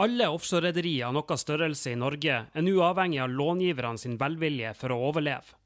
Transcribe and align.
Alle 0.00 0.28
offshorerederier 0.30 1.08
av 1.08 1.14
noe 1.16 1.36
størrelse 1.42 1.90
i 1.90 1.98
Norge 1.98 2.34
er 2.46 2.62
nå 2.62 2.76
avhengig 2.86 3.18
av 3.18 3.32
långiverne 3.34 3.98
sin 3.98 4.14
velvilje 4.20 4.70
for 4.78 4.94
å 4.94 4.98
overleve. 5.08 5.56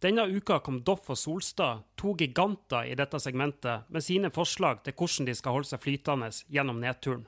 Denne 0.00 0.28
uka 0.30 0.60
kom 0.62 0.78
Doff 0.86 1.10
og 1.10 1.18
Solstad, 1.18 1.82
to 1.98 2.14
giganter 2.14 2.86
i 2.86 2.94
dette 2.94 3.18
segmentet, 3.18 3.90
med 3.90 4.06
sine 4.06 4.30
forslag 4.30 4.84
til 4.86 4.94
hvordan 4.94 5.26
de 5.26 5.34
skal 5.34 5.58
holde 5.58 5.72
seg 5.72 5.82
flytende 5.82 6.30
gjennom 6.54 6.78
nedturen. 6.78 7.26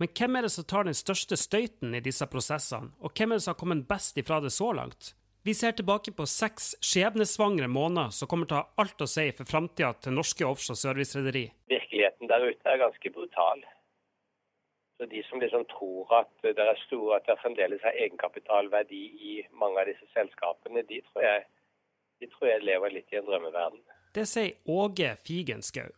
Men 0.00 0.08
hvem 0.16 0.40
er 0.40 0.48
det 0.48 0.54
som 0.56 0.64
tar 0.64 0.88
den 0.88 0.96
største 0.96 1.36
støyten 1.36 1.92
i 1.92 2.00
disse 2.00 2.24
prosessene, 2.32 2.94
og 3.04 3.12
hvem 3.12 3.36
er 3.36 3.36
det 3.36 3.44
som 3.44 3.52
har 3.52 3.60
kommet 3.60 3.86
best 3.92 4.16
ifra 4.16 4.40
det 4.40 4.56
så 4.56 4.72
langt? 4.72 5.12
Vi 5.44 5.52
ser 5.54 5.76
tilbake 5.76 6.16
på 6.16 6.24
seks 6.24 6.72
skjebnesvangre 6.80 7.68
måneder 7.68 8.16
som 8.16 8.32
kommer 8.32 8.48
til 8.48 8.56
å 8.56 8.64
ha 8.64 8.80
alt 8.80 9.04
å 9.04 9.12
si 9.12 9.28
for 9.36 9.44
framtida 9.44 9.92
til 10.00 10.16
norske 10.16 10.48
offshore 10.48 10.80
servicerederi. 10.88 11.50
Virkeligheten 11.68 12.32
der 12.32 12.48
ute 12.48 12.72
er 12.72 12.80
ganske 12.80 13.12
brutal. 13.12 13.68
Så 14.98 15.06
De 15.06 15.22
som 15.28 15.40
liksom 15.40 15.64
tror 15.70 16.10
at 16.18 16.30
det 16.42 16.58
er 16.58 16.80
store, 16.86 17.16
at 17.16 17.26
det 17.28 17.38
fremdeles 17.42 17.84
er 17.86 18.00
egenkapitalverdi 18.02 19.04
i 19.30 19.34
mange 19.54 19.78
av 19.78 19.86
disse 19.86 20.08
selskapene, 20.10 20.82
de 20.88 20.98
tror 21.12 21.22
jeg, 21.22 21.44
de 22.18 22.30
tror 22.32 22.50
jeg 22.50 22.66
lever 22.66 22.96
litt 22.96 23.14
i 23.14 23.20
en 23.20 23.28
drømmeverden. 23.28 23.84
Det 24.14 24.26
sier 24.26 24.58
Åge 24.66 25.14
Figenschou. 25.22 25.92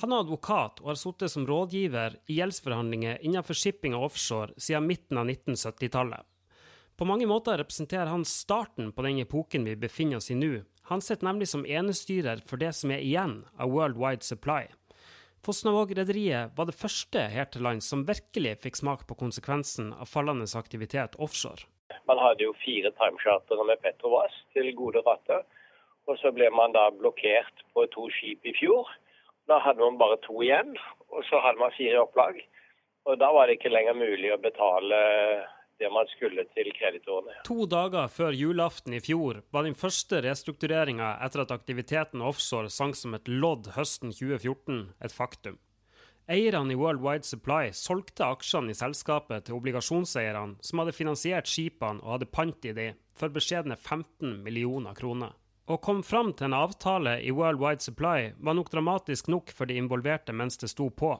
Han 0.00 0.12
er 0.12 0.22
advokat 0.24 0.80
og 0.80 0.94
har 0.94 0.96
sittet 0.96 1.34
som 1.34 1.44
rådgiver 1.44 2.16
i 2.32 2.38
gjeldsforhandlinger 2.38 3.20
innenfor 3.20 3.58
shipping 3.58 3.92
og 3.98 4.08
offshore 4.08 4.56
siden 4.56 4.88
midten 4.88 5.20
av 5.20 5.28
1970-tallet. 5.28 6.24
På 6.96 7.04
mange 7.08 7.26
måter 7.28 7.58
representerer 7.60 8.08
han 8.08 8.24
starten 8.24 8.92
på 8.92 9.04
den 9.04 9.20
epoken 9.20 9.68
vi 9.68 9.76
befinner 9.76 10.20
oss 10.20 10.30
i 10.32 10.36
nå. 10.38 10.62
Han 10.88 11.04
sitter 11.04 11.28
nemlig 11.28 11.48
som 11.52 11.66
enestyrer 11.66 12.40
for 12.48 12.60
det 12.60 12.72
som 12.76 12.92
er 12.94 13.04
igjen 13.04 13.42
av 13.58 13.72
World 13.72 14.00
Wide 14.00 14.24
Supply. 14.24 14.70
Fosnavåg-rederiet 15.42 16.52
var 16.54 16.68
det 16.68 16.76
første 16.78 17.24
her 17.32 17.48
til 17.50 17.64
lands 17.66 17.88
som 17.90 18.04
virkelig 18.06 18.52
fikk 18.62 18.76
smak 18.78 19.00
på 19.08 19.16
konsekvensen 19.18 19.88
av 19.96 20.06
fallende 20.06 20.46
aktivitet 20.58 21.16
offshore. 21.18 21.66
Man 22.06 22.20
hadde 22.22 22.46
jo 22.46 22.52
fire 22.62 22.92
timechartere 22.94 23.66
med 23.66 23.82
Petrovas 23.82 24.36
til 24.54 24.70
gode 24.78 25.02
ratter. 25.06 25.42
Og 26.06 26.18
så 26.18 26.30
ble 26.34 26.48
man 26.54 26.74
da 26.74 26.88
blokkert 26.94 27.62
på 27.74 27.84
to 27.94 28.08
skip 28.14 28.46
i 28.46 28.54
fjor. 28.58 28.86
Da 29.50 29.58
hadde 29.62 29.82
man 29.82 29.98
bare 29.98 30.20
to 30.22 30.38
igjen, 30.42 30.76
og 31.10 31.26
så 31.26 31.42
hadde 31.42 31.58
man 31.58 31.74
fire 31.74 32.02
opplag. 32.02 32.38
Og 33.10 33.18
da 33.18 33.32
var 33.34 33.46
det 33.46 33.58
ikke 33.58 33.74
lenger 33.74 33.98
mulig 33.98 34.30
å 34.30 34.40
betale 34.42 34.98
det 35.82 35.90
man 35.92 36.08
skulle 36.14 36.46
til 36.54 36.70
kreditorene. 36.78 37.40
To 37.48 37.66
dager 37.66 38.08
før 38.12 38.36
julaften 38.36 38.94
i 38.96 39.02
fjor 39.02 39.42
var 39.54 39.66
den 39.66 39.76
første 39.78 40.22
restruktureringa 40.24 41.16
etter 41.26 41.44
at 41.44 41.54
aktiviteten 41.54 42.22
offshore 42.22 42.70
sank 42.70 42.98
som 42.98 43.18
et 43.18 43.28
lodd 43.28 43.72
høsten 43.76 44.14
2014, 44.14 44.88
et 45.02 45.14
faktum. 45.14 45.58
Eierne 46.30 46.72
i 46.72 46.78
World 46.78 47.02
Wide 47.02 47.26
Supply 47.26 47.72
solgte 47.74 48.28
aksjene 48.30 48.70
i 48.70 48.78
selskapet 48.78 49.48
til 49.48 49.58
obligasjonseierne, 49.58 50.60
som 50.62 50.80
hadde 50.80 50.94
finansiert 50.94 51.50
skipene 51.50 51.98
og 52.04 52.14
hadde 52.14 52.30
pant 52.30 52.68
i 52.70 52.74
de, 52.76 52.92
for 53.18 53.34
beskjedne 53.34 53.74
15 53.76 54.38
millioner 54.44 54.94
kroner. 54.94 55.34
Å 55.66 55.76
komme 55.78 56.02
fram 56.02 56.32
til 56.34 56.48
en 56.48 56.56
avtale 56.58 57.20
i 57.22 57.30
World 57.30 57.60
Wide 57.62 57.84
Supply 57.84 58.32
var 58.42 58.56
nok 58.58 58.70
dramatisk 58.72 59.28
nok 59.30 59.52
for 59.54 59.70
de 59.70 59.76
involverte 59.78 60.34
mens 60.34 60.58
det 60.58 60.72
sto 60.72 60.88
på, 60.90 61.12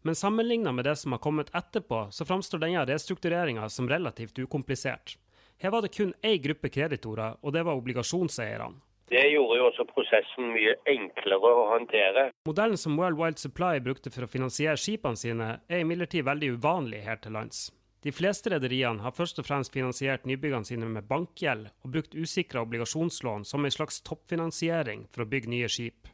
men 0.00 0.16
sammenlignet 0.16 0.72
med 0.72 0.88
det 0.88 0.94
som 0.96 1.12
har 1.12 1.20
kommet 1.20 1.52
etterpå, 1.52 2.06
så 2.08 2.24
framstår 2.24 2.62
denne 2.62 2.86
restruktureringa 2.88 3.68
som 3.68 3.90
relativt 3.90 4.38
ukomplisert. 4.38 5.18
Her 5.60 5.74
var 5.76 5.84
det 5.84 5.92
kun 5.92 6.14
én 6.24 6.40
gruppe 6.40 6.72
kreditorer, 6.72 7.36
og 7.42 7.52
det 7.52 7.66
var 7.68 7.76
obligasjonseierne. 7.76 8.80
Det 9.12 9.26
gjorde 9.28 9.58
jo 9.60 9.68
også 9.68 9.84
prosessen 9.90 10.54
mye 10.54 10.72
enklere 10.88 11.52
å 11.52 11.68
håndtere. 11.74 12.30
Modellen 12.48 12.80
som 12.80 12.96
World 12.96 13.20
Wide 13.20 13.44
Supply 13.44 13.76
brukte 13.84 14.08
for 14.14 14.24
å 14.24 14.32
finansiere 14.32 14.80
skipene 14.80 15.20
sine, 15.20 15.48
er 15.68 15.84
imidlertid 15.84 16.24
veldig 16.24 16.54
uvanlig 16.56 17.04
her 17.04 17.20
til 17.20 17.36
lands. 17.36 17.66
De 18.02 18.10
fleste 18.10 18.50
rederiene 18.50 19.04
har 19.04 19.14
først 19.14 19.38
og 19.38 19.46
fremst 19.46 19.74
finansiert 19.74 20.24
nybyggene 20.26 20.66
sine 20.66 20.88
med 20.90 21.06
bankgjeld 21.06 21.68
og 21.84 21.92
brukt 21.94 22.16
usikra 22.18 22.64
obligasjonslån 22.66 23.46
som 23.46 23.62
en 23.62 23.74
slags 23.74 24.00
toppfinansiering 24.02 25.06
for 25.14 25.22
å 25.22 25.28
bygge 25.30 25.52
nye 25.52 25.70
skip. 25.70 26.10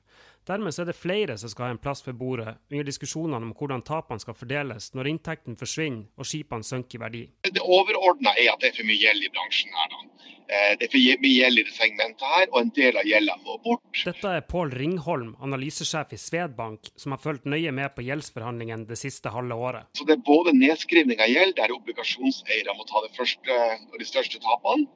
Dermed 0.48 0.78
er 0.81 0.86
det 0.88 0.97
flere 0.97 1.34
som 1.36 1.50
skal 1.53 1.66
ha 1.66 1.75
en 1.75 1.81
plass 1.82 2.00
ved 2.06 2.16
bordet 2.16 2.54
under 2.72 2.86
diskusjonene 2.88 3.50
om 3.50 3.54
hvordan 3.56 3.82
tapene 3.84 4.22
skal 4.22 4.36
fordeles 4.38 4.94
når 4.97 5.10
inntekten 5.10 5.59
forsvinner 5.60 6.06
og 6.16 6.28
skipene 6.28 6.64
synker 6.64 6.97
i 6.97 7.03
verdi. 7.03 7.20
Det 7.44 7.60
overordna 7.60 8.32
er 8.32 8.54
at 8.54 8.62
det 8.62 8.70
er 8.70 8.78
for 8.78 8.88
mye 8.88 9.03
gjeld 9.03 9.26
i 9.26 9.28
bransjen 9.34 9.76
her. 9.76 9.92
da. 9.92 10.00
Eh, 10.48 10.72
det 10.81 10.87
er 10.87 10.92
for 10.94 11.20
mye 11.26 11.34
gjeld 11.34 11.60
i 11.60 11.64
det 11.69 11.75
segmentet 11.76 12.25
her, 12.32 12.47
og 12.48 12.62
en 12.62 12.72
del 12.78 12.97
av 12.97 13.04
gjelda 13.04 13.37
må 13.42 13.58
bort. 13.66 14.00
Dette 14.08 14.32
er 14.38 14.47
Pål 14.48 14.72
Ringholm, 14.81 15.34
analysesjef 15.44 16.16
i 16.16 16.20
Svedbank, 16.22 16.88
som 16.97 17.12
har 17.12 17.20
fulgt 17.20 17.44
nøye 17.44 17.75
med 17.76 17.92
på 17.92 18.06
gjeldsforhandlingene 18.08 18.88
det 18.88 18.97
siste 18.97 19.28
halve 19.34 19.58
året. 19.69 19.92
Så 20.00 20.08
Det 20.08 20.16
er 20.16 20.25
både 20.25 20.56
nedskrivning 20.56 21.20
av 21.20 21.28
gjeld, 21.28 21.58
der 21.60 21.76
obligasjonseiere 21.76 22.72
må 22.78 22.88
ta 22.88 23.04
det 23.04 23.12
første 23.20 23.60
de 24.00 24.08
største 24.08 24.41
tapene. 24.41 24.88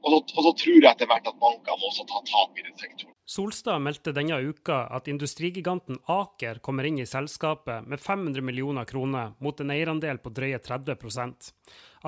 Og 0.00 0.12
så, 0.12 0.18
og 0.36 0.44
så 0.46 0.52
tror 0.62 0.76
jeg 0.78 0.90
etter 0.90 1.08
hvert 1.10 1.26
at 1.28 1.40
bankene 1.40 1.88
også 1.90 2.06
ta 2.08 2.22
tak 2.24 2.60
i 2.60 2.64
den 2.64 2.76
sektoren. 2.80 3.14
Solstad 3.30 3.78
meldte 3.78 4.10
denne 4.10 4.40
uka 4.42 4.80
at 4.90 5.06
industrigiganten 5.06 6.00
Aker 6.10 6.58
kommer 6.66 6.88
inn 6.88 6.96
i 6.98 7.06
selskapet 7.06 7.86
med 7.86 8.00
500 8.02 8.42
millioner 8.42 8.88
kroner 8.90 9.36
mot 9.38 9.60
en 9.62 9.70
eierandel 9.70 10.18
på 10.18 10.32
drøye 10.34 10.58
30 10.58 10.96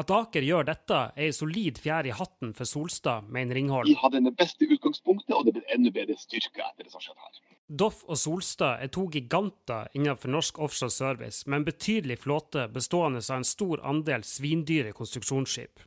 At 0.03 0.11
Aker 0.11 0.43
gjør 0.43 0.67
dette, 0.67 0.99
er 1.15 1.29
en 1.29 1.37
solid 1.37 1.79
fjær 1.79 2.09
i 2.11 2.17
hatten 2.17 2.57
for 2.59 2.67
Solstad, 2.67 3.29
mener 3.29 3.55
Ringholm. 3.55 3.87
Vi 3.87 3.95
hadde 4.03 4.25
det 4.25 4.35
beste 4.35 4.67
utgangspunktet, 4.67 5.37
og 5.37 5.47
det 5.47 5.55
blir 5.61 5.77
enda 5.77 5.95
bedre 5.95 6.19
styrke 6.19 6.65
etter 6.65 6.89
det 6.89 6.91
som 6.91 7.05
skjedde 7.05 7.23
her. 7.23 7.39
Doff 7.69 8.03
og 8.09 8.19
Solstad 8.19 8.83
er 8.83 8.91
to 8.91 9.07
giganter 9.13 9.95
innenfor 9.95 10.33
norsk 10.33 10.59
offshore 10.59 10.91
service, 10.91 11.47
med 11.47 11.61
en 11.61 11.71
betydelig 11.71 12.19
flåte 12.25 12.67
bestående 12.69 13.23
av 13.23 13.39
en 13.39 13.47
stor 13.47 13.85
andel 13.87 14.27
svindyre 14.27 14.91
konstruksjonsskip. 14.97 15.87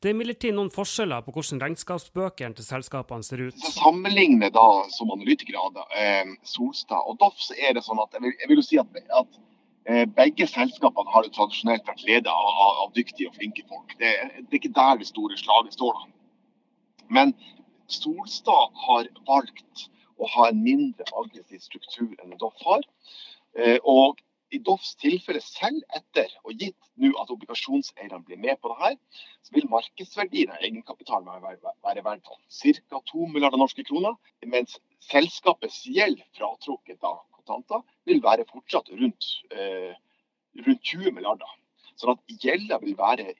Det 0.00 0.10
er 0.10 0.14
imidlertid 0.14 0.54
noen 0.56 0.70
forskjeller 0.72 1.24
på 1.24 1.32
hvordan 1.34 1.62
regnskapsbøkene 1.62 2.58
til 2.58 2.66
selskapene 2.66 3.26
ser 3.26 3.46
ut. 3.46 3.56
Så 3.62 3.72
Sammenligner 3.78 4.52
da 4.54 4.66
som 4.92 5.12
analytikere 5.14 5.84
eh, 5.96 6.34
Solstad 6.48 7.08
og 7.08 7.18
Doff, 7.22 7.40
så 7.40 7.56
er 7.56 7.76
det 7.76 7.84
sånn 7.86 8.02
at 8.02 8.12
jeg 8.16 8.26
vil, 8.26 8.36
jeg 8.42 8.52
vil 8.52 8.62
si 8.66 8.80
at, 8.82 9.00
at 9.20 9.40
eh, 9.88 10.04
begge 10.18 10.48
selskapene 10.50 11.14
har 11.14 11.26
jo 11.26 11.34
tradisjonelt 11.38 11.88
vært 11.88 12.04
ledet 12.08 12.32
av, 12.32 12.50
av, 12.66 12.82
av, 12.84 12.92
dyktige 12.98 13.30
og 13.30 13.38
flinke 13.38 13.64
folk. 13.70 13.96
Det, 14.00 14.12
det, 14.36 14.46
er 14.50 14.60
ikke 14.60 14.74
der 14.76 15.00
det 15.00 15.10
store 15.10 15.40
slaget 15.40 15.78
står. 15.78 16.02
da. 16.02 16.12
Men 17.18 17.34
Solstad 17.92 18.76
har 18.86 19.08
valgt 19.28 19.88
å 20.20 20.28
ha 20.36 20.50
en 20.50 20.62
mindre 20.62 21.06
aggressiv 21.20 21.60
struktur 21.62 22.12
enn 22.22 22.36
Doff 22.40 22.60
har. 22.66 22.84
Eh, 23.58 23.78
og 23.82 24.20
i 24.52 24.60
Doffs 24.62 24.94
tilfelle, 25.00 25.40
selv 25.42 25.80
etter 25.96 26.30
og 26.44 26.54
gitt 26.60 26.88
nå 27.00 27.10
at 27.20 27.30
obligasjonseierne 27.32 28.20
blir 28.26 28.40
med 28.40 28.60
på 28.60 28.70
det 28.72 28.78
her, 28.82 28.96
så 29.42 29.54
vil 29.56 29.70
markedsverdien 29.72 30.52
av 30.54 30.62
egenkapitalen 30.66 31.42
være, 31.42 32.04
verdt 32.04 32.28
ca. 32.28 33.00
2 33.12 33.28
milliarder 33.32 33.60
norske 33.60 33.84
kroner, 33.88 34.16
mens 34.46 34.78
selskapets 35.08 35.82
gjeld 35.88 36.22
fratrukket 36.38 37.02
av 37.02 37.22
kontanter 37.38 37.82
vil 38.08 38.22
være 38.24 38.46
fortsatt 38.50 38.92
rundt, 39.00 39.30
eh, 39.50 39.92
rundt 40.66 40.82
20 40.82 41.12
milliarder. 41.16 41.50
Sånn 41.96 42.14
at 42.14 42.38
gjelda 42.44 42.80
vil 42.82 42.96
være 42.98 43.34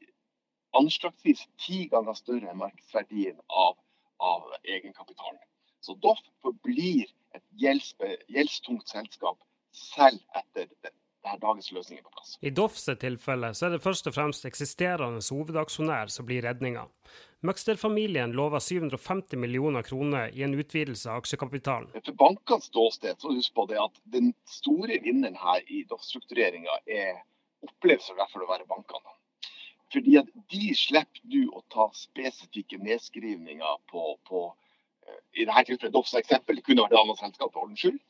anslagsvis 0.79 1.47
ti 1.63 1.87
ganger 1.91 2.17
større 2.19 2.51
enn 2.51 2.61
markedsverdien 2.61 3.39
av, 3.49 3.77
av 4.19 4.51
egenkapitalen. 4.65 5.43
Så 5.81 5.95
Doff 6.01 6.23
forblir 6.43 7.07
et 7.37 7.45
gjeldstungt 7.61 8.89
selskap 8.89 9.39
selv 9.75 10.21
etter 10.39 10.71
det 10.83 10.95
der 11.25 11.39
dagens 11.41 11.71
løsning 11.73 11.99
er 11.99 12.05
på 12.05 12.13
plass. 12.13 12.35
I 12.45 12.53
Doffs 12.53 12.85
tilfelle 13.01 13.53
så 13.57 13.67
er 13.67 13.75
det 13.75 13.85
først 13.85 14.09
og 14.11 14.17
fremst 14.17 14.45
eksisterende 14.49 15.23
hovedaksjonær 15.25 16.13
som 16.13 16.27
blir 16.29 16.45
redninga. 16.45 16.85
Møgster-familien 17.45 18.33
lover 18.37 18.61
750 18.65 19.41
millioner 19.41 19.85
kroner 19.85 20.33
i 20.33 20.45
en 20.47 20.57
utvidelse 20.57 21.11
av 21.11 21.23
aksjekapitalen. 21.23 21.91
For 21.97 22.17
bankenes 22.21 22.71
ståsted 22.71 23.21
så 23.21 23.33
husk 23.33 23.55
på 23.57 23.67
det 23.73 23.81
at 23.81 24.01
den 24.17 24.33
store 24.49 25.01
vinneren 25.05 25.37
her 25.41 25.65
i 25.69 25.85
Doff-struktureringa 25.89 26.79
oppleves 27.65 28.11
i 28.11 28.17
hvert 28.19 28.33
fall 28.33 28.47
å 28.47 28.51
være 28.51 28.69
bankene. 28.69 29.17
Fordi 29.93 30.17
at 30.19 30.29
de 30.51 30.73
slipper 30.77 31.25
nå 31.31 31.47
å 31.55 31.63
ta 31.73 31.87
spesifikke 31.95 32.81
nedskrivninger 32.83 33.77
på, 33.93 34.17
på 34.27 34.41
eh, 35.07 35.21
i 35.41 35.47
dette 35.47 35.69
tilfellet 35.69 35.95
Doffs 35.95 36.17
eksempel, 36.19 36.59
det 36.59 36.67
kunne 36.67 36.85
vært 36.87 36.97
et 36.97 37.03
annet 37.05 37.21
selskap 37.21 37.53
for 37.53 37.67
ordens 37.67 37.85
skyld. 37.85 38.01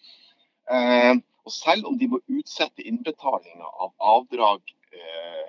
Og 1.45 1.53
selv 1.53 1.89
om 1.91 1.99
de 2.01 2.09
må 2.09 2.21
utsette 2.33 2.85
innbetalinga 2.89 3.67
av 3.85 3.93
avdrag, 3.99 4.63
eh, 4.93 5.45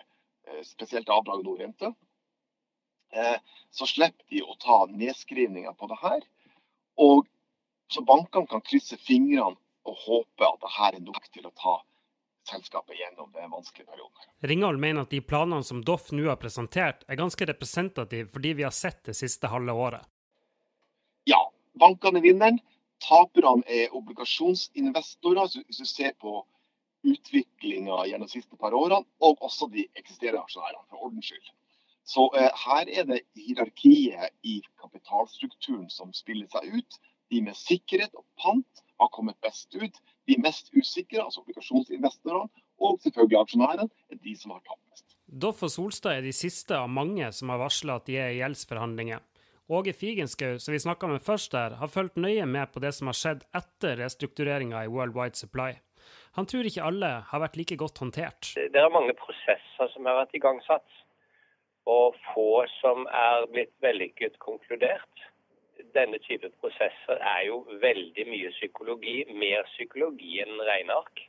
eh, 0.47 0.63
spesielt 0.67 1.09
avdrag 1.09 1.39
og 1.39 1.45
nordrente, 1.45 1.93
eh, 3.13 3.37
så 3.71 3.87
slipper 3.87 4.25
de 4.29 4.43
å 4.43 4.57
ta 4.59 4.85
nedskrivninger 4.91 5.73
på 5.79 5.87
det 5.87 5.99
her. 6.01 6.21
Og 6.97 7.27
så 7.87 8.01
bankene 8.01 8.47
kan 8.47 8.61
krysse 8.61 8.97
fingrene 8.97 9.55
og 9.85 9.99
håpe 10.05 10.47
at 10.47 10.61
det 10.61 10.73
her 10.77 10.95
er 10.97 11.03
nok 11.05 11.27
til 11.31 11.47
å 11.47 11.53
ta 11.55 11.81
selskapet 12.49 12.97
gjennom 12.99 13.31
den 13.33 13.49
vanskelige 13.49 13.89
perioden. 13.89 14.29
Ringholm 14.45 14.81
mener 14.81 15.05
at 15.05 15.13
de 15.13 15.21
planene 15.21 15.63
som 15.63 15.81
Doff 15.85 16.11
nå 16.11 16.27
har 16.27 16.37
presentert, 16.41 17.05
er 17.07 17.19
ganske 17.19 17.47
representative 17.47 18.29
for 18.33 18.43
de 18.43 18.53
vi 18.59 18.65
har 18.65 18.75
sett 18.75 19.03
det 19.07 19.15
siste 19.17 19.49
halve 19.49 19.73
året. 19.73 20.05
Ja, 21.25 21.41
bankene 21.79 22.21
er 22.21 22.27
vinneren. 22.27 22.59
Taperne 23.05 23.63
er 23.67 23.93
obligasjonsinvestorer. 23.95 25.59
Hvis 25.65 25.81
du 25.81 25.85
ser 25.85 26.13
på 26.21 26.39
utviklinga 27.05 28.05
gjennom 28.09 28.27
de 28.27 28.33
siste 28.33 28.57
par 28.57 28.73
årene, 28.73 29.05
og 29.21 29.43
også 29.45 29.69
de 29.73 29.85
eksisterende 29.99 30.41
aksjonærene, 30.41 30.85
for 30.89 31.05
ordens 31.05 31.29
skyld. 31.29 31.51
Så 32.05 32.29
eh, 32.37 32.49
her 32.65 32.89
er 32.99 33.05
det 33.09 33.19
hierarkiet 33.37 34.33
i 34.45 34.59
kapitalstrukturen 34.81 35.89
som 35.89 36.13
spiller 36.13 36.49
seg 36.53 36.79
ut. 36.79 36.99
De 37.33 37.41
med 37.41 37.57
sikkerhet 37.57 38.13
og 38.13 38.25
pant 38.41 38.83
har 39.01 39.09
kommet 39.13 39.37
best 39.41 39.73
ut. 39.73 39.97
De 40.29 40.37
mest 40.41 40.69
usikre, 40.73 41.23
altså 41.23 41.41
obligasjonsinvestorene, 41.41 42.63
og 42.81 42.99
selvfølgelig 43.01 43.39
aksjonærene, 43.41 43.87
er 44.11 44.21
de 44.21 44.35
som 44.37 44.53
har 44.53 44.61
tapt 44.65 44.81
mest. 44.91 45.17
Doff 45.25 45.63
og 45.65 45.73
Solstad 45.73 46.19
er 46.19 46.25
de 46.25 46.33
siste 46.35 46.77
av 46.77 46.89
mange 46.89 47.29
som 47.33 47.49
har 47.53 47.61
varsla 47.61 47.97
at 47.99 48.09
de 48.09 48.19
er 48.21 48.33
i 48.33 48.39
gjeldsforhandlinger. 48.41 49.23
Åge 49.67 49.93
Figenschou, 49.93 50.59
som 50.59 50.71
vi 50.71 50.79
snakka 50.79 51.07
med 51.07 51.23
først 51.25 51.51
der, 51.51 51.73
har 51.79 51.89
fulgt 51.89 52.19
nøye 52.21 52.45
med 52.45 52.69
på 52.73 52.81
det 52.83 52.91
som 52.93 53.09
har 53.09 53.17
skjedd 53.17 53.45
etter 53.57 53.95
restruktureringa 53.97 54.83
i 54.85 54.91
World 54.93 55.15
Wide 55.17 55.39
Supply. 55.39 55.71
Han 56.37 56.45
tror 56.45 56.67
ikke 56.69 56.83
alle 56.85 57.09
har 57.31 57.41
vært 57.41 57.57
like 57.57 57.77
godt 57.81 57.97
håndtert. 57.97 58.51
Det 58.53 58.77
er 58.77 58.93
mange 58.93 59.15
prosesser 59.17 59.89
som 59.93 60.05
har 60.05 60.19
vært 60.19 60.35
igangsatt, 60.37 60.99
og 61.89 62.13
få 62.27 62.65
som 62.75 63.07
er 63.09 63.47
blitt 63.55 63.73
vellykket 63.81 64.37
konkludert. 64.45 65.25
Denne 65.97 66.21
type 66.27 66.51
prosesser 66.61 67.17
er 67.17 67.47
jo 67.47 67.63
veldig 67.81 68.27
mye 68.29 68.53
psykologi, 68.59 69.23
mer 69.33 69.65
psykologi 69.71 70.43
enn 70.45 70.61
regneark. 70.69 71.25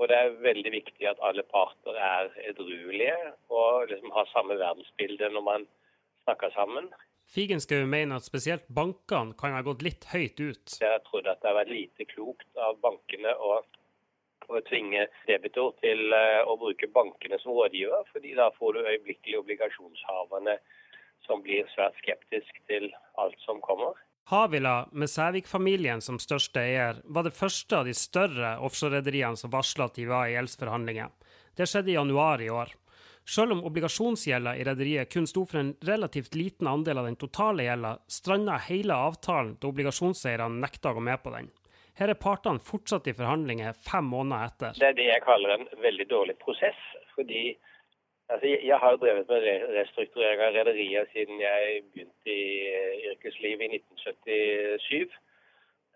Og 0.00 0.08
det 0.08 0.16
er 0.16 0.40
veldig 0.48 0.72
viktig 0.78 1.10
at 1.12 1.20
alle 1.28 1.44
parter 1.52 2.00
er 2.00 2.32
edruelige 2.48 3.34
og 3.52 3.92
liksom 3.92 4.16
har 4.16 4.32
samme 4.32 4.56
verdensbilde 4.56 5.28
når 5.36 5.48
man 5.52 5.70
snakker 6.24 6.56
sammen. 6.56 6.88
Figenschou 7.30 7.86
mener 7.86 8.18
at 8.18 8.26
spesielt 8.26 8.66
bankene 8.74 9.36
kan 9.38 9.54
ha 9.54 9.62
gått 9.62 9.84
litt 9.86 10.08
høyt 10.10 10.40
ut. 10.40 10.74
Jeg 10.82 11.02
trodde 11.06 11.30
at 11.30 11.42
det 11.42 11.50
har 11.50 11.60
vært 11.60 11.70
lite 11.70 12.06
klokt 12.10 12.48
av 12.58 12.80
bankene 12.82 13.36
å, 13.38 13.60
å 14.50 14.62
tvinge 14.66 15.06
debitor 15.28 15.76
til 15.78 16.10
uh, 16.10 16.42
å 16.50 16.58
bruke 16.58 16.90
bankene 16.90 17.38
som 17.38 17.54
rådgiver, 17.54 18.02
fordi 18.10 18.34
da 18.38 18.50
får 18.58 18.74
du 18.74 18.80
øyeblikkelig 18.82 19.38
obligasjonshaverne 19.44 20.58
som 21.28 21.44
blir 21.46 21.68
svært 21.76 21.94
skeptisk 22.02 22.62
til 22.66 22.90
alt 23.22 23.38
som 23.46 23.62
kommer. 23.62 23.94
Havila, 24.30 24.88
med 24.92 25.10
Sævik-familien 25.10 26.02
som 26.02 26.18
største 26.22 26.62
eier, 26.62 26.98
var 27.04 27.26
det 27.26 27.34
første 27.34 27.78
av 27.78 27.86
de 27.86 27.94
større 27.94 28.56
offshorerederiene 28.66 29.38
som 29.38 29.50
varsla 29.54 29.86
at 29.86 29.98
de 29.98 30.10
var 30.10 30.26
i 30.26 30.36
gjeldsforhandlinger. 30.36 31.10
Det 31.58 31.66
skjedde 31.66 31.90
i 31.90 31.96
januar 31.96 32.42
i 32.42 32.50
år. 32.50 32.74
Selv 33.30 33.52
om 33.54 33.60
obligasjonsgjelda 33.68 34.56
i 34.58 34.64
rederiet 34.66 35.12
kun 35.12 35.26
sto 35.30 35.44
for 35.46 35.60
en 35.60 35.74
relativt 35.86 36.34
liten 36.34 36.66
andel 36.66 36.98
av 36.98 37.06
den 37.06 37.18
totale 37.20 37.62
gjelda, 37.62 37.92
stranda 38.10 38.56
hele 38.66 38.96
avtalen 39.06 39.52
da 39.62 39.68
obligasjonseierne 39.70 40.58
nekta 40.64 40.90
å 40.90 40.96
gå 40.98 41.04
med 41.06 41.22
på 41.22 41.30
den. 41.36 41.50
Her 42.00 42.10
er 42.10 42.18
partene 42.18 42.62
fortsatt 42.64 43.06
i 43.06 43.14
forhandlinger 43.14 43.76
fem 43.86 44.08
måneder 44.10 44.50
etter. 44.50 44.78
Det 44.80 44.88
er 44.88 44.98
det 44.98 45.08
jeg 45.12 45.22
kaller 45.26 45.54
en 45.54 45.66
veldig 45.84 46.08
dårlig 46.10 46.38
prosess. 46.42 46.80
fordi 47.14 47.58
Altså, 48.30 48.46
jeg 48.46 48.78
har 48.78 48.96
drevet 49.02 49.26
med 49.26 49.46
restrukturering 49.74 50.40
av 50.44 50.52
rederier 50.54 51.06
siden 51.10 51.40
jeg 51.42 51.80
begynte 51.90 52.30
i 52.30 53.08
yrkeslivet 53.10 53.64
i 53.66 53.80
1977. 53.80 55.16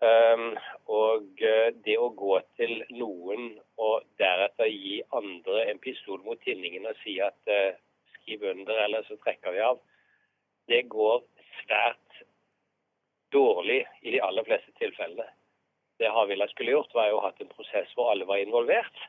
Um, 0.03 0.57
og 0.91 1.39
eh, 1.39 1.69
det 1.85 1.95
å 1.95 2.09
gå 2.19 2.35
til 2.59 2.81
noen 2.97 3.53
og 3.79 4.03
deretter 4.19 4.67
gi 4.67 4.97
andre 5.15 5.61
en 5.71 5.79
pistol 5.79 6.19
mot 6.25 6.41
tinningen 6.43 6.83
og 6.89 6.99
si 6.99 7.13
at 7.23 7.37
uh, 7.47 7.77
skriv 8.17 8.43
under, 8.51 8.81
eller 8.83 9.07
så 9.07 9.15
trekker 9.23 9.55
vi 9.55 9.63
av, 9.63 9.79
det 10.67 10.81
går 10.91 11.23
svært 11.61 12.19
dårlig 13.31 13.85
i 14.03 14.17
de 14.17 14.21
aller 14.27 14.43
fleste 14.43 14.75
tilfellene. 14.81 15.29
Det 15.95 16.11
Havila 16.11 16.49
skulle 16.51 16.75
gjort, 16.75 16.91
var 16.91 17.13
jo 17.13 17.23
hatt 17.23 17.39
en 17.39 17.55
prosess 17.55 17.95
hvor 17.95 18.11
alle 18.11 18.27
var 18.27 18.43
involvert, 18.43 19.03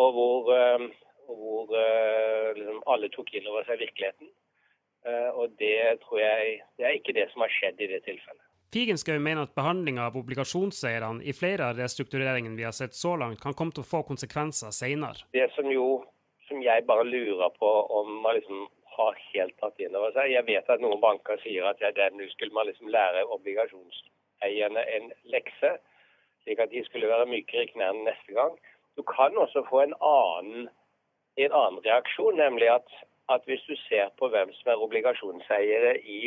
og 0.00 0.16
hvor 0.16 0.52
uh, 0.56 0.88
hvor 1.28 1.68
uh, 1.76 2.56
liksom 2.56 2.80
alle 2.88 3.12
tok 3.12 3.34
inn 3.36 3.52
over 3.52 3.68
seg 3.68 3.84
virkeligheten. 3.84 4.32
Og 5.08 5.52
det 5.60 6.00
tror 6.02 6.18
jeg 6.20 6.56
det 6.76 6.84
er 6.84 6.96
ikke 6.96 7.14
det 7.16 7.28
som 7.30 7.44
har 7.44 7.52
skjedd 7.54 7.78
i 7.80 7.86
det 7.88 8.00
tilfellet. 8.04 8.47
Figenschou 8.72 9.16
mener 9.18 9.46
at 9.46 9.54
behandlinga 9.56 10.06
av 10.10 10.16
obligasjonseierne 10.20 11.24
i 11.24 11.32
flere 11.32 11.70
av 11.70 11.78
restruktureringene 11.80 12.58
vi 12.58 12.66
har 12.68 12.74
sett 12.76 12.94
så 12.94 13.14
langt, 13.16 13.40
kan 13.40 13.56
komme 13.56 13.72
til 13.72 13.84
å 13.84 13.88
få 13.88 14.02
konsekvenser 14.08 14.74
senere. 14.76 15.24
Det 15.32 15.48
som 15.54 15.70
jo 15.72 16.02
som 16.48 16.60
jeg 16.64 16.84
bare 16.88 17.04
lurer 17.04 17.52
på 17.60 17.70
om 18.00 18.22
man 18.24 18.36
liksom 18.38 18.66
har 18.98 19.18
helt 19.32 19.56
tatt 19.60 19.78
inn 19.84 19.96
over 19.96 20.14
seg 20.16 20.32
Jeg 20.32 20.46
vet 20.48 20.70
at 20.72 20.80
noen 20.82 21.00
banker 21.00 21.36
sier 21.42 21.66
at 21.68 21.80
ja, 21.84 21.92
nå 22.12 22.28
skulle 22.32 22.56
man 22.56 22.66
liksom 22.68 22.88
lære 22.92 23.26
obligasjonseierne 23.36 24.84
en 24.96 25.12
lekse, 25.32 25.74
slik 26.44 26.60
at 26.64 26.72
de 26.72 26.82
skulle 26.88 27.10
være 27.10 27.28
mykere 27.28 27.66
i 27.66 27.72
knærne 27.74 28.04
neste 28.08 28.36
gang. 28.36 28.56
Du 28.96 29.04
kan 29.06 29.36
også 29.38 29.62
få 29.68 29.84
en 29.84 29.94
annen 30.00 30.68
en 31.38 31.54
annen 31.54 31.82
reaksjon, 31.84 32.34
nemlig 32.34 32.66
at, 32.72 32.88
at, 33.34 33.42
hvis 33.44 33.64
du 33.68 33.74
ser 33.88 34.08
på 34.18 34.28
hvem 34.32 34.52
som 34.56 34.70
er 34.72 34.84
obligasjonseiere 34.86 35.98
i, 36.00 36.18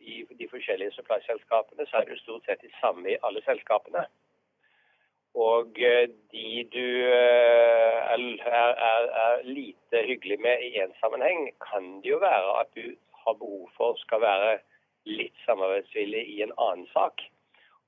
i 0.00 0.14
de 0.38 0.48
forskjellige 0.50 0.92
supply-selskapene, 0.96 1.86
så 1.86 2.00
er 2.00 2.08
det 2.08 2.18
stort 2.20 2.44
sett 2.44 2.62
de 2.62 2.72
samme 2.80 3.08
i 3.10 3.20
alle 3.26 3.42
selskapene. 3.46 4.04
Og 5.34 5.78
eh, 5.78 6.08
de 6.32 6.64
du 6.74 6.86
eh, 7.06 7.98
er, 8.12 8.72
er, 8.90 9.04
er 9.24 9.42
lite 9.44 10.02
hyggelig 10.06 10.40
med 10.40 10.64
i 10.66 10.72
én 10.82 10.94
sammenheng, 11.00 11.50
kan 11.70 12.00
det 12.02 12.10
jo 12.10 12.18
være 12.18 12.60
at 12.60 12.72
du 12.74 12.96
har 13.24 13.38
behov 13.38 13.70
for 13.76 13.96
skal 14.02 14.20
være 14.20 14.58
litt 15.06 15.36
samarbeidsvillig 15.46 16.24
i 16.34 16.42
en 16.42 16.56
annen 16.58 16.88
sak. 16.94 17.22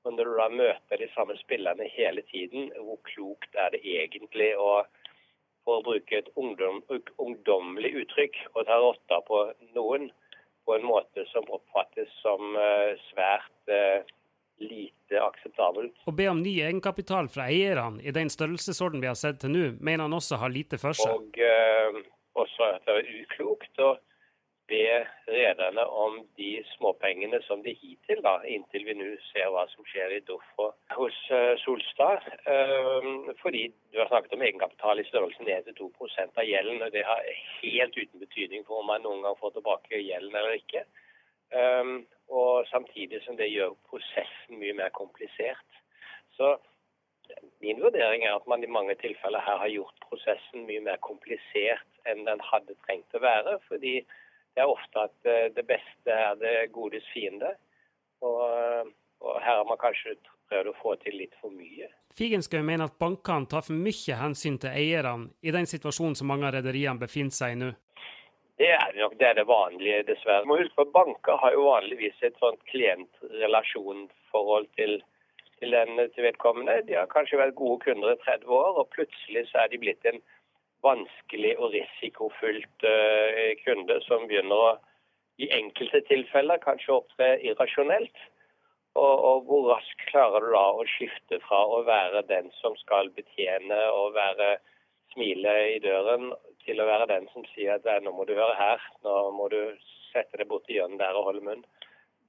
Og 0.04 0.14
når 0.14 0.24
du 0.24 0.36
da 0.38 0.48
møter 0.48 0.98
de 0.98 1.08
samme 1.14 1.36
spillerne 1.38 1.86
hele 1.96 2.22
tiden, 2.30 2.72
hvor 2.78 2.98
klokt 3.06 3.54
er 3.54 3.70
det 3.74 3.82
egentlig 3.84 4.52
å 4.58 4.82
for 5.66 5.80
å 5.80 5.84
bruke 5.86 6.18
et 6.18 6.30
ungdom, 6.38 6.82
ungdommelig 7.22 7.92
uttrykk, 8.02 8.38
og 8.54 8.66
ta 8.68 8.78
rotta 8.82 9.20
på 9.28 9.44
noen 9.76 10.10
på 10.66 10.76
en 10.76 10.86
måte 10.86 11.24
som 11.32 11.46
oppfattes 11.50 12.10
som 12.22 12.54
uh, 12.54 12.92
svært 13.10 13.72
uh, 13.72 14.04
lite 14.62 15.18
akseptabelt. 15.22 15.94
Å 16.06 16.14
be 16.14 16.28
om 16.30 16.42
ny 16.42 16.54
egenkapital 16.62 17.30
fra 17.32 17.48
eierne 17.50 18.02
i 18.02 18.14
den 18.14 18.30
størrelsesorden 18.30 19.02
vi 19.02 19.10
har 19.10 19.18
sett 19.18 19.42
til 19.42 19.54
nå, 19.54 19.66
mener 19.80 20.06
han 20.06 20.18
også 20.18 20.38
har 20.42 20.54
lite 20.54 20.78
for 20.82 20.98
seg. 20.98 21.10
Og 21.10 21.42
uh, 21.42 22.02
også 22.38 22.70
at 22.76 22.86
det 22.86 23.00
er 23.00 23.12
uklokt. 23.22 23.72
og 23.82 23.98
be 24.72 24.86
rederne 25.28 25.84
om 26.04 26.18
de 26.40 26.50
småpengene 26.72 27.42
som 27.46 27.62
de 27.64 27.74
hittil, 27.76 28.22
da, 28.24 28.38
inntil 28.48 28.86
vi 28.88 28.96
nå 28.96 29.10
ser 29.28 29.50
hva 29.52 29.66
som 29.72 29.84
skjer 29.90 30.16
i 30.16 30.22
Doff 30.28 30.48
og 30.64 30.96
hos 30.96 31.18
uh, 31.34 31.52
Solstad. 31.64 32.24
Uh, 32.48 33.30
fordi 33.42 33.66
du 33.92 34.00
har 34.00 34.08
snakket 34.08 34.34
om 34.36 34.44
egenkapital 34.46 35.02
i 35.02 35.06
størrelsen 35.10 35.48
ned 35.48 35.68
til 35.68 35.78
2 35.82 35.90
av 36.24 36.48
gjelden. 36.48 36.82
og 36.82 36.96
Det 36.96 37.04
har 37.04 37.30
helt 37.60 37.98
uten 37.98 38.24
betydning 38.24 38.66
for 38.66 38.80
om 38.80 38.90
man 38.92 39.04
noen 39.04 39.24
gang 39.26 39.38
får 39.40 39.56
tilbake 39.58 40.02
gjelden 40.06 40.40
eller 40.40 40.58
ikke. 40.58 40.86
Um, 41.52 41.94
og 42.32 42.64
samtidig 42.72 43.20
som 43.26 43.36
det 43.36 43.52
gjør 43.52 43.76
prosessen 43.90 44.60
mye 44.60 44.76
mer 44.78 44.92
komplisert. 44.96 45.80
Så 46.38 46.56
Min 47.62 47.78
vurdering 47.80 48.24
er 48.26 48.34
at 48.34 48.46
man 48.50 48.64
i 48.64 48.68
mange 48.76 48.94
tilfeller 49.00 49.40
her 49.40 49.56
har 49.62 49.70
gjort 49.70 50.00
prosessen 50.04 50.66
mye 50.68 50.82
mer 50.84 50.98
komplisert 51.06 52.08
enn 52.10 52.26
den 52.26 52.42
hadde 52.44 52.74
trengt 52.86 53.14
å 53.16 53.22
være. 53.22 53.54
fordi 53.68 53.94
det 54.54 54.64
er 54.64 54.70
ofte 54.70 55.06
at 55.06 55.28
eh, 55.28 55.48
det 55.56 55.64
beste 55.68 56.12
er 56.12 56.36
det 56.40 56.56
godes 56.74 57.06
fiende. 57.14 57.54
Og, 58.22 58.42
eh, 58.48 58.84
og 59.22 59.38
her 59.40 59.60
har 59.60 59.68
man 59.68 59.80
kanskje 59.80 60.16
prøvd 60.50 60.72
å 60.72 60.78
få 60.82 60.96
til 61.02 61.16
litt 61.22 61.34
for 61.40 61.54
mye. 61.54 61.88
Figenschou 62.16 62.60
mener 62.66 62.90
at 62.90 62.98
bankene 63.00 63.48
tar 63.48 63.64
for 63.64 63.78
mye 63.78 64.18
hensyn 64.20 64.58
til 64.60 64.74
eierne 64.76 65.30
i 65.40 65.54
den 65.54 65.68
situasjonen 65.70 66.18
som 66.18 66.28
mange 66.28 66.48
av 66.48 66.56
rederiene 66.58 67.00
befinner 67.00 67.34
seg 67.34 67.54
i 67.54 67.60
nå. 67.62 67.70
Det 68.60 68.68
er 68.68 68.92
nok 68.98 69.14
det, 69.18 69.30
er 69.30 69.38
det 69.40 69.48
vanlige, 69.48 70.02
dessverre. 70.10 70.44
Må 70.46 70.58
huske 70.60 70.84
at 70.84 70.92
Banker 70.94 71.40
har 71.40 71.56
jo 71.56 71.70
vanligvis 71.70 72.20
et 72.22 72.36
sånt 72.42 72.60
klientrelasjonsforhold 72.68 74.68
til, 74.76 74.98
til 75.58 75.74
den 75.74 75.96
til 76.12 76.28
vedkommende. 76.28 76.82
De 76.86 76.98
har 76.98 77.08
kanskje 77.10 77.40
vært 77.40 77.56
gode 77.58 77.80
kunder 77.86 78.12
i 78.12 78.20
30 78.20 78.52
år, 78.60 78.84
og 78.84 78.92
plutselig 78.92 79.48
så 79.48 79.64
er 79.64 79.72
de 79.72 79.80
blitt 79.82 80.06
en 80.06 80.20
vanskelig 80.82 81.56
og 81.58 81.72
risikofylt 81.74 82.86
uh, 82.86 83.52
kunde 83.64 84.00
som 84.06 84.26
begynner 84.30 84.66
å 84.66 84.72
i 85.40 85.48
enkelte 85.54 86.02
tilfeller 86.08 86.60
kanskje 86.62 86.98
opptre 86.98 87.34
irrasjonelt. 87.40 88.16
Og, 88.92 89.14
og, 89.24 89.46
hvor 89.48 89.70
raskt 89.70 90.02
klarer 90.10 90.44
du 90.44 90.50
da 90.52 90.66
å 90.76 90.84
skifte 90.84 91.38
fra 91.46 91.62
å 91.64 91.78
være 91.86 92.20
den 92.28 92.50
som 92.58 92.74
skal 92.82 93.08
betjene 93.16 93.78
og 93.88 94.12
være 94.18 94.58
smile 95.14 95.54
i 95.72 95.78
døren, 95.80 96.34
til 96.66 96.80
å 96.80 96.86
være 96.86 97.08
den 97.08 97.24
som 97.32 97.46
sier 97.54 97.78
at 97.78 98.04
nå 98.04 98.12
må 98.12 98.26
du 98.28 98.34
høre 98.36 98.54
her, 98.58 98.84
nå 99.06 99.16
må 99.38 99.48
du 99.52 99.60
sette 100.12 100.36
deg 100.36 100.50
borti 100.50 100.76
hjørnet 100.76 101.00
der 101.00 101.16
og 101.16 101.30
holde 101.30 101.44
munn. 101.46 101.64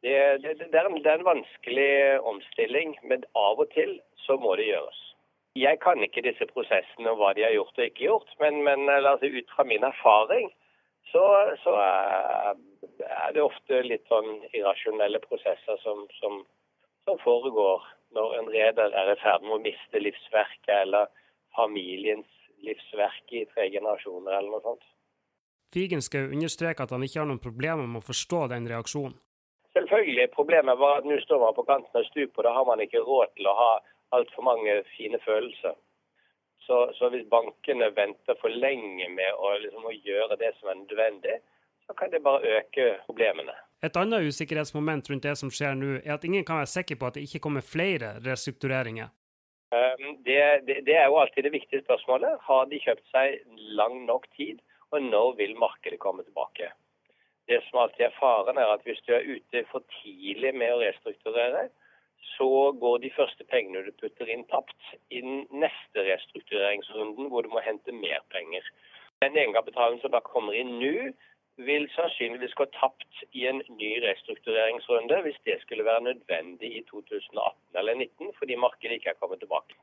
Det, 0.04 0.16
det, 0.44 0.56
det, 0.60 0.72
er 0.72 0.88
en, 0.88 0.98
det 1.04 1.12
er 1.12 1.20
en 1.20 1.28
vanskelig 1.28 1.92
omstilling, 2.32 2.96
men 3.12 3.28
av 3.40 3.60
og 3.60 3.70
til 3.76 3.98
så 4.24 4.40
må 4.40 4.56
det 4.60 4.72
gjøres. 4.72 5.04
Jeg 5.56 5.78
kan 5.84 6.02
ikke 6.02 6.24
disse 6.26 6.46
prosessene 6.50 7.12
og 7.14 7.20
hva 7.22 7.34
de 7.38 7.44
har 7.46 7.54
gjort 7.54 7.78
og 7.78 7.86
ikke 7.86 8.08
gjort, 8.08 8.30
men, 8.42 8.64
men 8.66 8.90
altså, 8.90 9.30
ut 9.30 9.52
fra 9.54 9.66
min 9.70 9.86
erfaring 9.86 10.50
så, 11.12 11.24
så, 11.64 11.74
er 11.78 13.34
det 13.36 13.44
ofte 13.44 13.84
litt 13.86 14.08
sånn 14.10 14.30
irrasjonelle 14.54 15.22
prosesser 15.22 15.78
som, 15.84 16.08
som, 16.18 16.40
som 17.06 17.20
foregår 17.22 17.86
når 18.18 18.38
en 18.40 18.50
reder 18.56 18.98
er 18.98 19.12
i 19.14 19.20
ferd 19.22 19.46
med 19.46 19.58
å 19.60 19.62
miste 19.68 20.02
livsverket 20.02 20.74
eller 20.80 21.12
familiens 21.58 22.30
livsverk 22.66 23.36
i 23.36 23.46
tre 23.52 23.68
generasjoner 23.70 24.40
eller 24.40 24.56
noe 24.56 24.66
sånt. 24.66 24.90
Figenschou 25.74 26.30
understreker 26.30 26.86
at 26.86 26.94
han 26.94 27.06
ikke 27.06 27.22
har 27.22 27.30
noen 27.30 27.42
problemer 27.42 27.86
med 27.90 28.02
å 28.02 28.08
forstå 28.08 28.48
den 28.54 28.70
reaksjonen. 28.70 29.16
Selvfølgelig. 29.74 30.28
Problemet 30.36 30.78
var 30.78 31.00
at 31.00 31.08
nå 31.10 31.18
står 31.24 31.40
man 31.42 31.56
på 31.58 31.66
kanten 31.66 31.98
av 31.98 32.06
stupet, 32.12 32.38
og 32.38 32.46
da 32.46 32.52
har 32.54 32.68
man 32.70 32.82
ikke 32.84 33.02
råd 33.02 33.34
til 33.38 33.50
å 33.50 33.56
ha 33.58 33.72
altfor 34.18 34.46
mange 34.46 34.76
fine 34.96 35.20
følelser. 35.26 35.76
Så, 36.66 36.78
så, 36.98 37.10
hvis 37.12 37.26
bankene 37.32 37.90
venter 37.96 38.38
for 38.40 38.54
lenge 38.66 39.10
med 39.12 39.32
å, 39.36 39.50
liksom, 39.64 39.84
å 39.90 39.98
gjøre 39.98 40.38
det 40.40 40.54
som 40.60 40.72
er 40.72 40.80
nødvendig, 40.80 41.36
så 41.84 41.96
kan 42.00 42.12
det 42.12 42.24
bare 42.24 42.54
øke 42.60 42.86
problemene. 43.08 43.56
Et 43.84 43.98
annet 44.00 44.30
usikkerhetsmoment 44.30 45.10
rundt 45.12 45.26
det 45.28 45.34
som 45.36 45.52
skjer 45.52 45.76
nå, 45.76 45.98
er 46.00 46.14
at 46.16 46.24
ingen 46.24 46.46
kan 46.48 46.62
være 46.62 46.72
sikker 46.72 47.00
på 47.00 47.10
at 47.10 47.18
det 47.18 47.26
ikke 47.28 47.44
kommer 47.44 47.66
flere 47.68 48.14
restruktureringer. 48.24 49.12
Um, 49.76 50.06
det, 50.24 50.40
det, 50.68 50.78
det 50.88 50.96
er 50.96 51.10
jo 51.10 51.20
alltid 51.20 51.50
det 51.50 51.56
viktige 51.58 51.84
spørsmålet. 51.84 52.40
Har 52.48 52.70
de 52.72 52.80
kjøpt 52.80 53.12
seg 53.12 53.42
lang 53.80 54.06
nok 54.08 54.30
tid, 54.38 54.64
og 54.96 55.04
når 55.04 55.36
vil 55.42 55.56
markedet 55.60 56.00
komme 56.00 56.24
tilbake? 56.24 56.72
Det 57.52 57.60
som 57.68 57.82
alltid 57.84 58.08
er 58.08 58.20
faren, 58.22 58.56
er 58.62 58.72
at 58.72 58.86
hvis 58.88 59.02
du 59.04 59.12
er 59.18 59.26
ute 59.28 59.66
for 59.72 59.84
tidlig 60.00 60.54
med 60.56 60.72
å 60.72 60.84
restrukturere, 60.86 61.68
så 62.36 62.72
går 62.80 62.98
de 63.04 63.12
første 63.18 63.46
pengene 63.52 63.84
du 63.86 63.92
putter 64.00 64.30
inn, 64.32 64.46
tapt 64.52 64.90
inn 65.14 65.44
neste 65.52 66.06
restruktureringsrunden, 66.08 67.30
hvor 67.30 67.46
du 67.46 67.52
må 67.54 67.64
hente 67.66 67.96
mer 67.96 68.24
penger. 68.34 68.66
Den 69.24 69.38
egenkapitalen 69.38 70.00
som 70.02 70.12
da 70.12 70.24
kommer 70.26 70.58
inn 70.58 70.78
nå, 70.82 71.14
vil 71.62 71.86
sannsynligvis 71.94 72.56
gå 72.58 72.66
tapt 72.74 73.24
i 73.38 73.46
en 73.46 73.60
ny 73.78 73.92
restruktureringsrunde 74.02 75.20
hvis 75.22 75.38
det 75.46 75.60
skulle 75.62 75.86
være 75.86 76.08
nødvendig 76.08 76.72
i 76.80 76.82
2018 76.90 77.78
eller 77.78 78.00
2019 78.00 78.32
fordi 78.40 78.56
markedet 78.56 78.98
ikke 78.98 79.14
er 79.14 79.20
kommet 79.22 79.40
tilbake. 79.44 79.78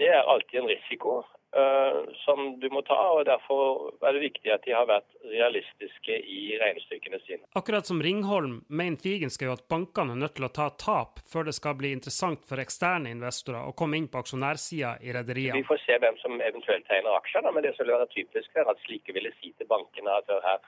Det 0.00 0.08
er 0.12 0.28
alltid 0.28 0.60
en 0.60 0.68
risiko 0.68 1.22
uh, 1.56 2.00
som 2.24 2.60
du 2.60 2.68
må 2.70 2.82
ta, 2.84 2.98
og 3.16 3.24
derfor 3.28 3.94
er 4.04 4.16
det 4.16 4.22
viktig 4.26 4.52
at 4.52 4.64
de 4.66 4.74
har 4.76 4.88
vært 4.90 5.08
realistiske 5.30 6.18
i 6.20 6.58
regnestykkene 6.60 7.20
sine. 7.24 7.42
Akkurat 7.56 7.88
som 7.88 8.02
Ringholm 8.04 8.58
mener 8.68 9.16
jo 9.46 9.54
at 9.54 9.64
bankene 9.72 10.16
er 10.16 10.22
nødt 10.24 10.36
til 10.36 10.48
å 10.48 10.52
ta 10.52 10.68
tap 10.76 11.22
før 11.32 11.48
det 11.48 11.56
skal 11.56 11.78
bli 11.80 11.94
interessant 11.96 12.44
for 12.48 12.60
eksterne 12.60 13.12
investorer 13.14 13.64
å 13.64 13.76
komme 13.76 13.96
inn 14.00 14.10
på 14.12 14.20
aksjonærsida 14.20 14.96
i 15.00 15.16
rederiene. 15.16 15.62
Vi 15.62 15.70
får 15.70 15.84
se 15.86 16.00
hvem 16.02 16.20
som 16.20 16.40
eventuelt 16.40 16.88
tegner 16.90 17.16
aksjer, 17.16 17.48
men 17.48 17.64
det 17.64 17.76
som 17.76 17.86
vil 17.86 17.96
være 17.96 18.12
typisk, 18.12 18.52
er 18.56 18.68
at 18.68 18.82
slike 18.84 19.16
ville 19.16 19.32
si 19.40 19.54
til 19.56 19.70
bankene 19.70 20.20
at 20.20 20.36
her 20.44 20.60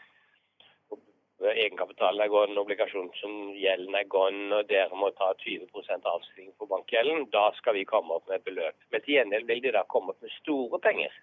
egenkapitalen 1.46 2.20
er 2.24 2.30
gone, 2.32 2.58
obligasjonsgjelden 2.58 3.94
er 3.94 4.06
gone, 4.10 4.48
og 4.56 4.68
dere 4.70 4.98
må 4.98 5.10
ta 5.14 5.30
20% 5.38 6.06
avskrivning 6.10 6.54
på 6.58 6.66
bankgjelden, 6.70 7.28
da 7.34 7.48
skal 7.58 7.76
vi 7.78 7.86
komme 7.86 8.16
opp 8.16 8.26
med 8.28 8.40
et 8.40 8.46
beløp. 8.48 8.78
Men 8.90 9.04
til 9.04 9.14
gjengjeld 9.14 9.46
vil 9.50 9.62
de 9.62 9.74
da 9.76 9.84
komme 9.92 10.14
opp 10.14 10.24
med 10.24 10.34
store 10.40 10.80
penger. 10.82 11.14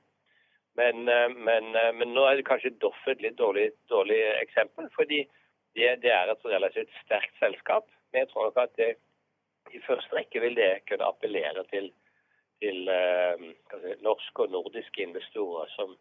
Men, 0.80 1.08
eh, 1.08 1.30
men, 1.30 1.76
eh, 1.76 1.92
men 1.94 2.14
nå 2.14 2.24
er 2.28 2.36
det 2.36 2.48
kanskje 2.48 2.78
Doff 2.80 3.08
et 3.08 3.22
litt 3.22 3.36
dårlig, 3.40 3.72
dårlig 3.92 4.22
eksempel, 4.42 4.90
fordi 4.96 5.24
det, 5.76 6.02
det, 6.04 6.12
er 6.12 6.32
et 6.32 6.48
relativt 6.48 6.92
sterkt 7.04 7.36
selskap. 7.40 7.88
Men 8.12 8.24
jeg 8.24 8.32
tror 8.32 8.48
nok 8.48 8.58
at 8.64 8.76
det, 8.80 8.96
i 9.76 9.80
første 9.84 10.16
rekke 10.16 10.40
vil 10.44 10.56
det 10.56 10.86
kunne 10.88 11.08
appellere 11.08 11.64
til, 11.72 11.90
til 12.64 12.88
uh, 12.88 13.48
si, 13.82 13.96
norske 14.06 14.46
og 14.46 14.52
nordiske 14.54 15.02
investorer 15.04 15.72
som, 15.76 15.98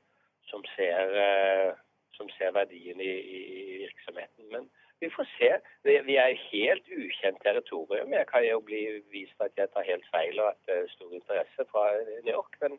som 0.51 0.63
ser 0.77 1.75
som 2.17 2.29
ser 2.39 2.53
verdien 2.55 3.01
i, 3.01 3.13
i 3.39 3.74
virksomheten. 4.05 4.45
Men 4.53 4.71
vi 5.01 5.11
får 5.11 5.27
se. 5.39 5.51
Vi 5.83 6.17
er 6.17 6.41
helt 6.53 6.89
ukjent 6.89 7.43
territorium. 7.43 8.13
Jeg 8.13 8.27
kan 8.27 8.45
jo 8.47 8.61
bli 8.61 9.03
vist 9.13 9.41
at 9.41 9.53
jeg 9.57 9.69
tar 9.73 9.83
helt 9.83 10.07
feil 10.11 10.41
og 10.41 10.49
at 10.53 10.61
det 10.67 10.75
er 10.75 10.93
stor 10.97 11.13
interesse 11.13 11.67
fra 11.71 11.85
New 12.25 12.35
York. 12.35 12.61
men 12.61 12.79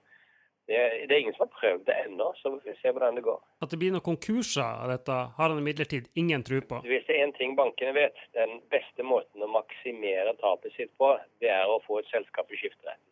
det, 0.67 0.77
det, 1.07 1.13
er 1.15 1.19
ingen 1.19 1.33
som 1.33 1.45
har 1.45 1.57
prøvd 1.59 1.83
det 1.85 1.95
ennå, 2.05 2.33
så 2.35 2.49
vi 2.49 2.59
får 2.63 2.77
se 2.81 2.91
hvordan 2.91 3.15
det 3.15 3.23
går. 3.23 3.41
At 3.61 3.69
det 3.71 3.77
blir 3.79 3.91
noen 3.93 4.01
konkurser 4.01 4.65
av 4.65 4.89
dette, 4.89 5.17
har 5.37 5.51
han 5.51 5.59
imidlertid 5.61 6.07
ingen 6.17 6.43
tro 6.43 6.57
på. 6.69 6.79
Hvis 6.89 7.05
det 7.05 7.19
er 7.19 7.27
én 7.27 7.35
ting 7.37 7.53
bankene 7.59 7.93
vet, 7.93 8.17
den 8.33 8.55
beste 8.73 9.05
måten 9.05 9.45
å 9.45 9.51
maksimere 9.51 10.33
tapet 10.41 10.73
sitt 10.73 10.89
på, 10.97 11.11
det 11.43 11.51
er 11.53 11.69
å 11.69 11.77
få 11.85 11.99
et 12.01 12.09
selskap 12.09 12.49
i 12.49 12.57
skifteretten. 12.57 13.11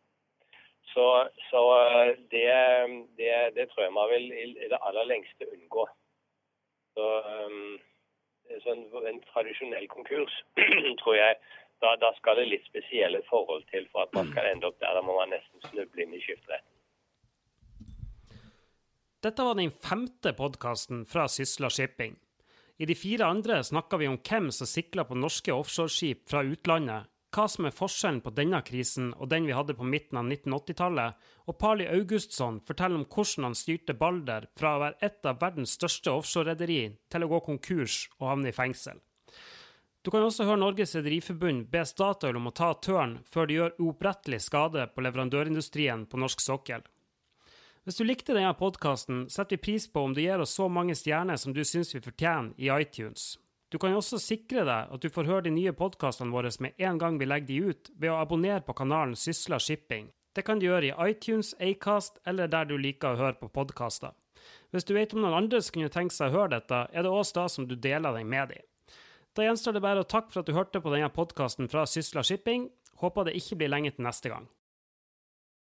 Så, 0.94 1.06
så 1.52 1.62
det, 2.34 2.50
det, 3.22 3.32
det, 3.54 3.70
tror 3.70 3.86
jeg 3.86 3.94
man 4.02 4.10
vil 4.10 4.34
i 4.34 4.72
det 4.74 4.82
aller 4.82 5.06
lengste 5.14 5.46
unngå. 5.54 5.86
Så, 6.98 7.06
um, 7.46 7.78
så 8.64 8.74
en, 8.76 8.86
en, 9.10 9.22
tradisjonell 9.32 9.88
konkurs, 9.92 10.34
tror 11.02 11.16
jeg, 11.18 11.38
da, 11.84 11.96
da, 12.00 12.14
skal 12.18 12.40
det 12.40 12.48
litt 12.48 12.66
spesielle 12.68 13.22
forhold 13.28 13.66
til 13.72 13.88
for 13.92 14.06
at 14.06 14.14
man 14.16 14.30
skal 14.32 14.48
ende 14.52 14.70
opp 14.70 14.80
der. 14.80 14.96
Da 14.96 15.02
må 15.04 15.18
man 15.18 15.34
nesten 15.36 15.64
snuble 15.68 16.06
inn 16.06 16.16
i 16.16 16.22
skifteretten. 16.24 16.70
Dette 19.24 19.46
var 19.48 19.56
den 19.56 19.72
femte 19.72 20.34
podkasten 20.36 21.06
fra 21.08 21.30
Sysla 21.32 21.70
Shipping. 21.72 22.16
I 22.80 22.88
de 22.90 22.96
fire 22.98 23.28
andre 23.30 23.62
snakka 23.64 24.00
vi 24.02 24.10
om 24.12 24.18
hvem 24.20 24.50
som 24.52 24.68
sikla 24.68 25.06
på 25.08 25.16
norske 25.16 25.54
offshoreskip 25.56 26.26
fra 26.28 26.42
utlandet, 26.44 27.08
hva 27.34 27.48
som 27.50 27.66
er 27.66 27.76
forskjellen 27.76 28.22
på 28.24 28.34
denne 28.38 28.60
krisen 28.66 29.12
og 29.18 29.30
den 29.32 29.48
vi 29.50 29.56
hadde 29.58 29.76
på 29.78 29.88
midten 29.88 30.20
av 30.22 30.28
1980-tallet, 30.30 31.18
og 31.50 31.58
Parli 31.60 31.88
Augustsson 31.90 32.60
forteller 32.68 33.02
om 33.02 33.08
hvordan 33.08 33.50
han 33.50 33.58
styrte 33.58 33.96
Balder 33.98 34.48
fra 34.60 34.76
å 34.76 34.84
være 34.84 35.10
et 35.10 35.30
av 35.30 35.42
verdens 35.42 35.74
største 35.80 36.14
offshorerederi 36.14 36.82
til 37.12 37.26
å 37.26 37.32
gå 37.34 37.42
konkurs 37.48 38.06
og 38.20 38.30
havne 38.30 38.54
i 38.54 38.56
fengsel. 38.56 39.02
Du 40.04 40.12
kan 40.12 40.26
også 40.26 40.44
høre 40.44 40.60
Norges 40.60 40.98
Rederiforbund 40.98 41.70
be 41.72 41.86
Statoil 41.88 42.36
om 42.36 42.50
å 42.50 42.56
ta 42.56 42.74
tørn 42.76 43.22
før 43.32 43.48
de 43.48 43.60
gjør 43.60 43.78
uopprettelig 43.80 44.42
skade 44.44 44.90
på 44.92 45.06
leverandørindustrien 45.06 46.04
på 46.12 46.20
norsk 46.20 46.44
sokkel. 46.44 46.84
Hvis 47.84 48.00
du 48.00 48.04
likte 48.04 48.36
denne 48.36 48.52
podkasten, 48.56 49.26
setter 49.32 49.58
vi 49.58 49.64
pris 49.64 49.88
på 49.92 50.04
om 50.04 50.14
du 50.16 50.22
gir 50.24 50.44
oss 50.44 50.56
så 50.56 50.68
mange 50.72 50.96
stjerner 50.96 51.40
som 51.40 51.56
du 51.56 51.64
syns 51.68 51.96
vi 51.96 52.04
fortjener 52.04 52.52
i 52.60 52.70
iTunes. 52.72 53.34
Du 53.74 53.80
kan 53.82 53.96
også 53.98 54.20
sikre 54.22 54.62
deg 54.68 54.92
at 54.94 55.02
du 55.02 55.10
får 55.10 55.26
høre 55.26 55.44
de 55.48 55.52
nye 55.56 55.72
podkastene 55.74 56.30
våre 56.30 56.52
med 56.62 56.78
en 56.78 57.00
gang 57.02 57.16
vi 57.18 57.26
legger 57.26 57.48
de 57.48 57.72
ut, 57.72 57.90
ved 57.98 58.12
å 58.14 58.20
abonnere 58.22 58.62
på 58.62 58.76
kanalen 58.78 59.16
Sysla 59.18 59.58
Shipping. 59.58 60.12
Det 60.38 60.44
kan 60.46 60.62
du 60.62 60.68
gjøre 60.68 60.92
i 60.92 61.08
iTunes, 61.10 61.56
Acast 61.58 62.20
eller 62.30 62.52
der 62.54 62.70
du 62.70 62.76
liker 62.78 63.16
å 63.16 63.18
høre 63.24 63.40
på 63.40 63.50
podkaster. 63.50 64.14
Hvis 64.70 64.86
du 64.86 64.94
vet 64.94 65.16
om 65.18 65.24
noen 65.24 65.40
andre 65.40 65.62
som 65.66 65.74
kunne 65.74 65.90
tenke 65.90 66.14
seg 66.14 66.30
å 66.30 66.38
høre 66.38 66.60
dette, 66.60 66.84
er 66.94 67.02
det 67.02 67.10
også 67.10 67.32
stas 67.32 67.58
om 67.58 67.66
du 67.66 67.74
deler 67.74 68.14
den 68.14 68.30
med 68.30 68.54
dem. 68.54 68.62
Da 69.34 69.48
gjenstår 69.48 69.74
det 69.74 69.86
bare 69.88 70.06
å 70.06 70.10
takke 70.14 70.30
for 70.30 70.44
at 70.44 70.52
du 70.52 70.54
hørte 70.54 70.82
på 70.84 70.94
denne 70.94 71.10
podkasten 71.10 71.66
fra 71.74 71.88
Sysla 71.90 72.22
Shipping. 72.22 72.70
Håper 73.02 73.26
det 73.26 73.40
ikke 73.42 73.58
blir 73.58 73.74
lenge 73.74 73.96
til 73.96 74.06
neste 74.06 74.30
gang. 74.30 74.46